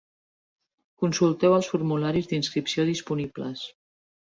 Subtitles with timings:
[1.03, 3.65] Consulteu els formularis d'inscripció disponibles.